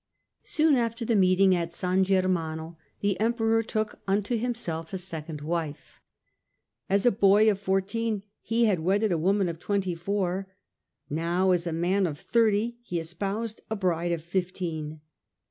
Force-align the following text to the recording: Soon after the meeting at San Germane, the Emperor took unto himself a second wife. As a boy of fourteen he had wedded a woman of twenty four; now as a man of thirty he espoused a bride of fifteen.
Soon 0.41 0.77
after 0.77 1.05
the 1.05 1.15
meeting 1.15 1.53
at 1.53 1.71
San 1.71 2.03
Germane, 2.03 2.75
the 3.01 3.19
Emperor 3.19 3.61
took 3.61 3.99
unto 4.07 4.35
himself 4.35 4.93
a 4.93 4.97
second 4.97 5.41
wife. 5.41 5.99
As 6.89 7.05
a 7.05 7.11
boy 7.11 7.51
of 7.51 7.59
fourteen 7.59 8.23
he 8.41 8.65
had 8.65 8.79
wedded 8.79 9.11
a 9.11 9.17
woman 9.19 9.47
of 9.47 9.59
twenty 9.59 9.93
four; 9.93 10.47
now 11.07 11.51
as 11.51 11.67
a 11.67 11.71
man 11.71 12.07
of 12.07 12.17
thirty 12.19 12.79
he 12.81 12.97
espoused 12.99 13.61
a 13.69 13.75
bride 13.75 14.11
of 14.11 14.23
fifteen. 14.23 15.01